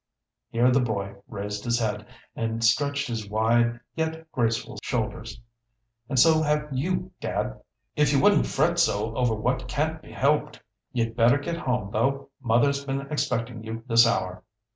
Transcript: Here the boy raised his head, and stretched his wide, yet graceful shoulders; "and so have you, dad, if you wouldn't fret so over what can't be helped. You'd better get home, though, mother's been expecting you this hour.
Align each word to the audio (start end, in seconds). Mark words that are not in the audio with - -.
Here 0.49 0.71
the 0.71 0.79
boy 0.79 1.13
raised 1.27 1.63
his 1.63 1.77
head, 1.77 2.07
and 2.35 2.63
stretched 2.63 3.07
his 3.07 3.29
wide, 3.29 3.79
yet 3.95 4.31
graceful 4.31 4.79
shoulders; 4.81 5.39
"and 6.09 6.17
so 6.17 6.41
have 6.41 6.69
you, 6.71 7.11
dad, 7.21 7.61
if 7.95 8.11
you 8.11 8.19
wouldn't 8.19 8.47
fret 8.47 8.79
so 8.79 9.15
over 9.15 9.35
what 9.35 9.67
can't 9.67 10.01
be 10.01 10.11
helped. 10.11 10.59
You'd 10.91 11.15
better 11.15 11.37
get 11.37 11.57
home, 11.57 11.91
though, 11.91 12.31
mother's 12.41 12.83
been 12.83 13.01
expecting 13.11 13.63
you 13.63 13.83
this 13.85 14.07
hour. 14.07 14.41